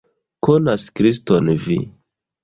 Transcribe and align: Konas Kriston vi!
Konas 0.45 0.85
Kriston 0.99 1.51
vi! 1.67 1.77